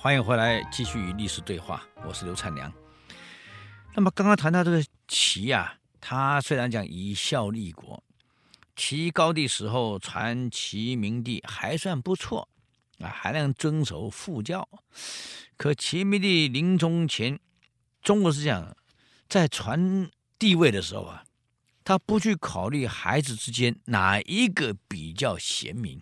[0.00, 1.82] 欢迎回来，继续与历史对话。
[2.06, 2.72] 我是刘灿良。
[3.96, 8.00] 那么刚刚谈到这个齐啊，他虽然讲以孝立国，
[8.76, 12.48] 齐高帝时候传齐明帝还算不错
[13.00, 14.68] 啊，还能遵守父教。
[15.56, 17.40] 可齐明帝临终前，
[18.00, 18.76] 中国是这样，
[19.28, 21.24] 在传帝位的时候啊，
[21.82, 26.00] 他不去考虑孩子之间哪一个比较贤明，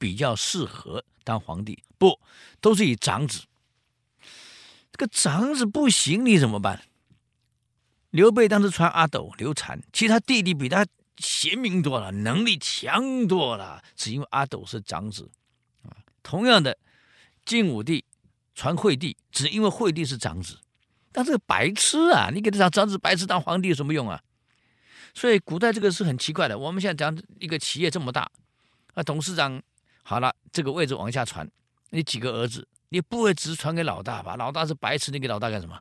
[0.00, 2.18] 比较适合当皇帝，不，
[2.58, 3.42] 都是以长子。
[4.90, 6.84] 这个长子不行，你怎么办？
[8.08, 10.86] 刘备当时传阿斗、刘禅，其实他弟弟比他
[11.18, 15.30] 贤明多了，能力强多了，只因为阿斗是长子。
[15.82, 16.78] 啊，同样的，
[17.44, 18.06] 晋武帝
[18.54, 20.58] 传惠帝，只因为惠帝是长子。
[21.12, 24.22] 但这个白痴啊，你给他当长子白痴当皇帝有什么用啊？
[25.12, 26.58] 所以古代这个是很奇怪的。
[26.58, 28.30] 我们现在讲一个企业这么大，
[28.94, 29.62] 啊，董事长
[30.02, 31.48] 好了，这个位置往下传，
[31.90, 34.36] 你几个儿子，你不会只传给老大吧？
[34.36, 35.78] 老大是白痴，你给老大干什么？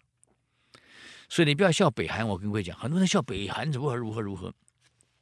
[1.28, 4.54] 所以你不要笑北韩，我跟各位讲，很多人笑北韩如何如何如何。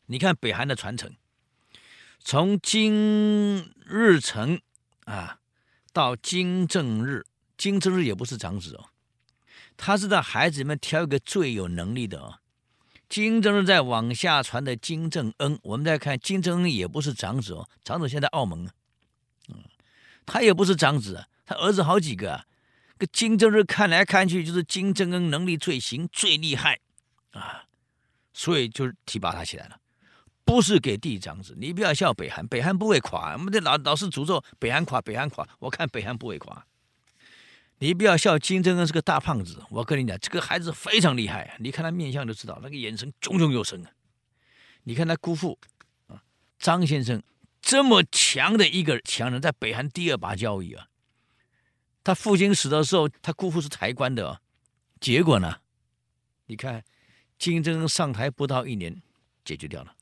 [0.08, 1.14] 你看北韩的传承，
[2.20, 4.60] 从金日成
[5.04, 5.40] 啊
[5.92, 7.26] 到金正日，
[7.58, 8.86] 金正日也不是长子哦，
[9.76, 12.40] 他是在孩子里面挑一个最有能力的哦。
[13.10, 18.72] 金正日在往下传的金正恩，我们再看金正恩也不是长子哦，长子现在澳门啊，
[20.28, 22.46] 他也不是长子，他儿子好几个啊。
[23.00, 26.80] 个金正日看来看去就是金正恩能力最行最厉害
[27.32, 27.66] 啊，
[28.34, 29.80] 所以就提拔他起来了，
[30.44, 31.56] 不是给弟长子。
[31.60, 33.34] 你不要笑北韩，北韩不会垮。
[33.34, 35.48] 我们这老老是诅咒北韩垮，北韩垮。
[35.60, 36.66] 我看北韩不会垮。
[37.78, 41.56] 你不要笑金正恩是个大胖子，我跟你讲，这个孩子非常厉害。
[41.60, 43.92] 你看他面相就知道，那个眼神炯炯有神啊。
[44.86, 45.60] 你看他姑父
[46.08, 46.24] 啊，
[46.58, 47.22] 张先生
[47.68, 50.88] 这么强的一个强人，在北韩第二把交椅啊。
[52.02, 54.40] 他父亲死的时候，他姑父是台官的，
[55.02, 55.60] 结果呢？
[56.46, 56.86] 你看，
[57.38, 59.02] 金正恩上台不到一年，
[59.44, 59.94] 解决掉了。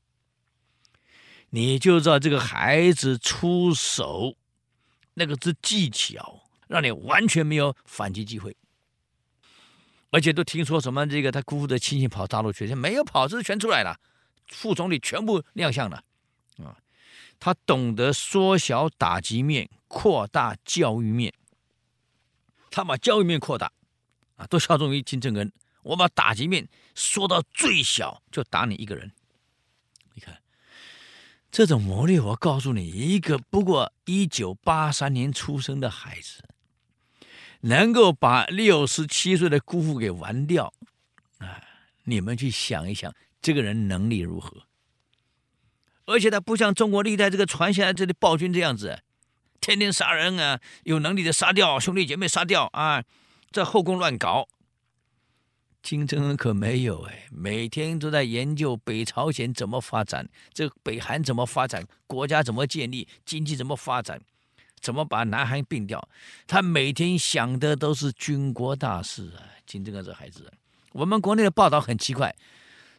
[1.50, 4.36] 你就知道这个孩子出手，
[5.14, 8.56] 那个是技巧，让你完全没有反击机会。
[10.10, 13.98] 而且都听说什么这个他姑父的亲戚跑大陆去，没有跑，这是全出来了，
[14.46, 16.04] 副总理全部亮相了
[16.62, 16.78] 啊！
[17.38, 21.32] 他懂得缩小打击面，扩大教育面。
[22.70, 23.72] 他把教育面扩大，
[24.36, 25.52] 啊，都效忠于金正恩。
[25.82, 29.12] 我把打击面缩到最小，就打你一个人。
[30.14, 30.42] 你看
[31.50, 36.42] 这种谋略，我告诉你，一个不过一九八三年出生的孩子，
[37.60, 40.74] 能够把六十七岁的姑父给玩掉，
[41.38, 41.62] 啊，
[42.04, 44.65] 你们去想一想，这个人能力如何？
[46.06, 49.02] 而且他不像中国历代这个传下来这里暴君这样子。
[49.60, 53.02] 天天杀人啊，有能力的杀掉兄弟姐妹，杀掉啊，
[53.50, 54.48] 在后宫乱搞。
[55.82, 64.20] 金正恩可没有哎，每天都在研究北朝鲜怎么发展，这北韩怎么发展，国家怎么建立，经济怎么发展，
[64.80, 66.08] 怎么把南韩并掉。
[66.46, 69.42] 他每天想的都是军国大事啊。
[69.64, 70.52] 金正恩这孩子，
[70.92, 72.36] 我们国内的报道很奇怪，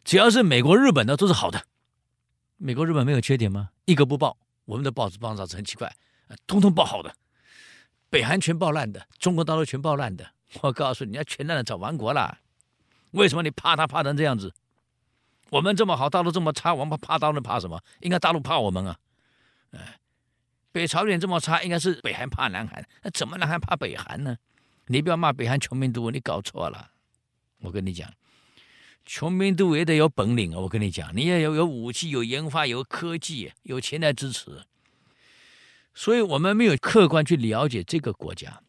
[0.04, 1.64] 只要是美国、日本的都是好的。
[2.58, 3.70] 美国、日本没有缺点吗？
[3.84, 5.90] 一个不报，我们的报纸报道是很奇怪。
[6.46, 7.14] 通通报好的，
[8.10, 10.28] 北韩全报烂的，中国大陆全报烂的。
[10.60, 12.38] 我告诉你，要全烂的早亡国了。
[13.12, 14.52] 为什么你怕他怕成这样子？
[15.50, 17.80] 我们这么好，大陆这么差，我们怕大陆怕什么？
[18.00, 18.98] 应该大陆怕我们啊！
[19.70, 19.98] 哎，
[20.72, 22.84] 北朝鲜这么差，应该是北韩怕南韩。
[23.02, 24.36] 那怎么南韩怕北韩呢？
[24.86, 26.90] 你不要骂北韩穷兵黷武，你搞错了。
[27.60, 28.12] 我跟你讲，
[29.08, 30.58] 穷兵黷武也得有本领啊！
[30.60, 34.66] 我跟你讲，你也有有武器、有研发、有科技、有钱来支持。
[35.94, 38.62] 所以我们没有客观去了解这个国家，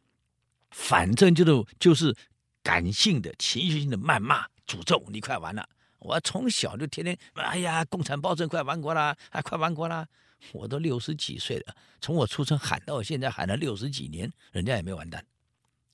[0.72, 2.16] 反正就是就是
[2.64, 5.68] 感性的、情绪性的谩骂、诅咒，你快完了！
[6.00, 10.08] 我从小就天天，哎呀，共产暴政快亡国了，还快亡国了！
[10.54, 15.26] 我都六十几岁了，从我出生喊到现在喊了六十几年，人家也没完蛋。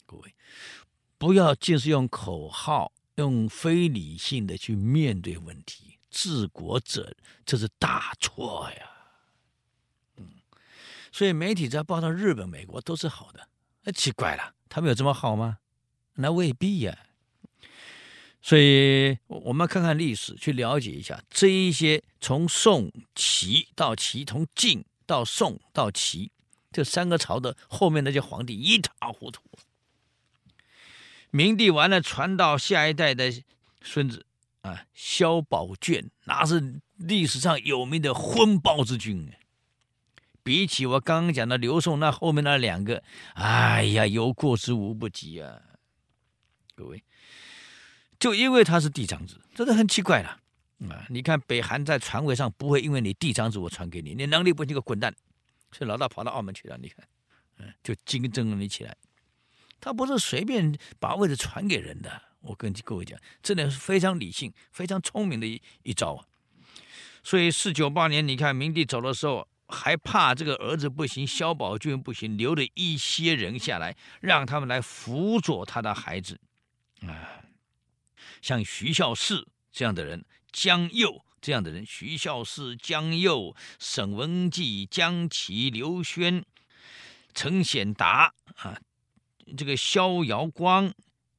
[0.06, 0.36] 各位，
[1.18, 7.16] 不要净是用口号、用非理性的去面对问题，治国者
[7.46, 8.90] 这是大错呀！
[10.18, 10.28] 嗯
[11.12, 13.48] 所以媒体只要报道日本、美国都是好的，
[13.84, 15.60] 那奇怪了，他们有这么好吗？
[16.16, 16.98] 那未必呀。
[18.42, 26.32] 所以，我们看看历史，去了解一下这一些从宋齐到齐，从晋到宋到齐
[26.72, 29.42] 这三个朝的后面那些皇帝一塌糊涂。
[31.36, 33.30] 明帝完了，传到下一代的
[33.82, 34.26] 孙子
[34.62, 39.30] 啊，萧宝卷，那是历史上有名的昏暴之君。
[40.44, 43.04] 比起我刚刚讲的刘宋那后面那两个，
[43.34, 45.60] 哎呀，有过之无不及啊！
[46.74, 47.04] 各位，
[48.18, 50.40] 就因为他是嫡长子，这是很奇怪了
[50.90, 51.06] 啊！
[51.10, 55.14] 你看北韩在传位上不会因为你嫡长子我传给你，你能力不行个滚蛋，
[55.74, 56.78] 所以老大跑到澳门去了。
[56.78, 57.06] 你看，
[57.58, 58.96] 嗯，就竞争你起来，
[59.80, 62.22] 他不是随便把位置传给人的。
[62.42, 66.26] 我跟各位讲，这点是非常理性、非常聪明的一一招啊！
[67.24, 76.40] 所以四九八年，你看明帝走的时候，还怕这个儿子不行，萧宝卷不行，留了一些人下来，让他们来辅佐他的孩子
[77.02, 77.42] 啊，
[78.44, 86.46] 像徐孝嗣这样的人，江右这样的人，徐孝嗣、江右、沈文季、江齐、刘轩、
[87.34, 88.80] 陈显达啊，
[89.58, 90.94] 这个萧遥光。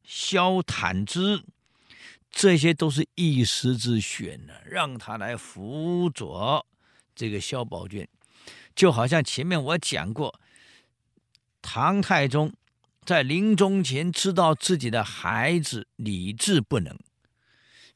[0.08, 1.42] 萧坦之，
[2.30, 6.64] 这些都是一时之选呢，让他来辅佐
[7.12, 8.08] 这个萧宝卷，
[8.76, 10.40] 就好像前面我讲过，
[11.60, 12.52] 唐太宗
[13.04, 16.96] 在临终前知道自己的孩子李治不能，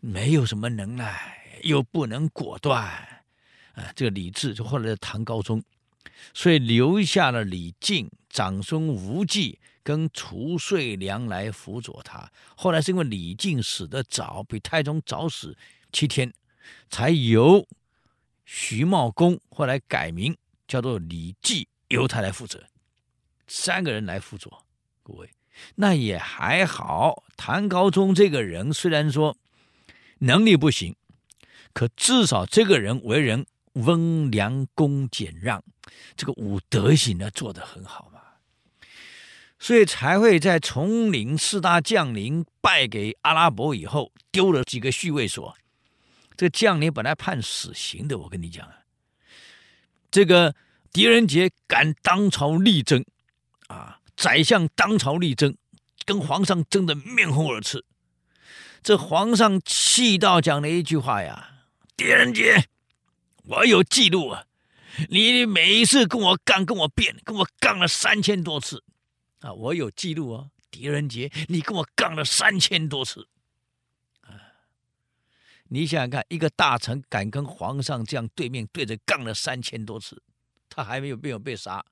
[0.01, 2.85] 没有什么能耐，又不能果断，
[3.75, 5.63] 啊，这个李治就后来的唐高宗，
[6.35, 9.59] 所以留下了李靖、长孙无忌。
[9.83, 15.57] 跟褚遂良来辅佐他，后来是因为李靖死得早，比太宗早死
[15.91, 16.33] 七天，
[16.91, 17.67] 才由
[18.45, 20.37] 徐茂公后来改名
[20.69, 22.63] 叫做李继，由他来负责，
[23.49, 24.65] 三个人来辅佐。
[25.03, 25.31] 各位，
[25.77, 27.25] 那也还好。
[27.37, 29.37] 唐高宗这个人虽然说
[30.19, 30.95] 能力不行，
[31.73, 35.63] 可至少这个人为人温良恭俭让，
[36.17, 38.21] 这个五德行呢做得很好嘛。
[39.59, 45.57] 所以才会在统领四大将领败给阿拉伯以后，丢了几个续卫所。
[46.37, 48.77] 这将领本来判死刑的，我跟你讲啊，
[50.11, 50.55] 这个
[50.91, 53.05] 狄仁杰敢当朝力争，
[53.69, 55.55] 啊，宰相当朝力争，
[56.07, 57.85] 跟皇上争得面红耳赤。
[58.83, 61.51] 这皇上气到讲了一句话呀
[61.95, 62.65] ：“狄仁杰，
[63.51, 64.47] 我有记录啊，
[65.09, 68.83] 你每一次跟我干，跟我辩，跟我杠了三千多次。”
[69.41, 73.27] 啊，我有记录哦，狄仁杰，你跟我杠了三千多次，
[74.21, 74.37] 啊，
[75.69, 80.23] 你想想看，一个大臣敢跟皇上这样对面对着杠了三千多次，
[80.69, 81.85] 他还没有没有被杀。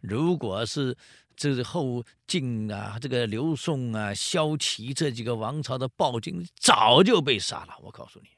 [0.00, 0.94] 如果是
[1.34, 7.74] 这个后晋啊，这个刘宋啊、萧齐这几个王朝的暴君，早就被杀了。
[7.80, 8.28] 我告诉你，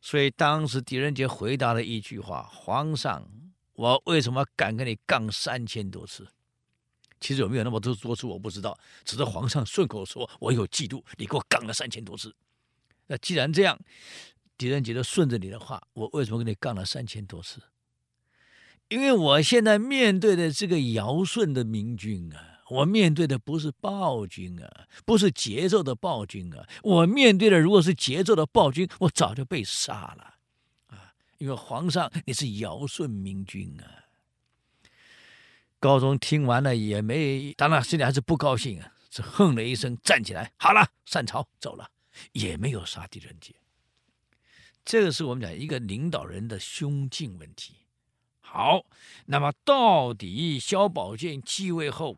[0.00, 3.28] 所以当时狄仁杰回答了一句话：“皇上，
[3.74, 6.26] 我为什么敢跟你杠三千多次？”
[7.20, 12.34] 其实有没有那么多多次我不知道，只是皇上顺口说，我有嫉妒，你给我杠了三千多次。
[13.08, 13.78] 那既然这样，
[14.56, 17.60] 狄仁杰都顺着你的话，我为什么跟你杠了三千多次？
[18.88, 30.34] 因为我现在面对的这个尧舜的明君啊，我面对的不是暴君啊，不是桀纣的暴君啊，我面对的如果是桀纣的暴君，我早就被杀了
[30.86, 31.14] 啊！
[31.38, 34.06] 因为皇上你是尧舜明君啊。
[35.80, 41.90] 高宗听完了也没，当然心里还是不高兴啊，是哼了一声，站起来，好了，散朝走了，
[42.32, 43.54] 也没有杀狄仁杰。
[44.84, 47.74] 这个是我们讲一个领导人的胸襟问题。
[48.40, 48.84] 好，
[49.26, 52.16] 那么到底萧宝卷继位后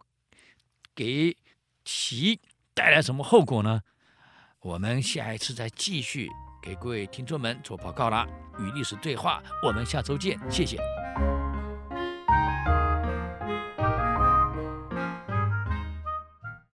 [0.94, 1.37] 给
[1.84, 2.40] 其
[2.75, 3.80] 带来什么后果呢？
[4.61, 6.28] 我们下一次再继续
[6.62, 8.26] 给各位听众们做报告啦。
[8.58, 10.78] 与历史对话，我们下周见，谢谢。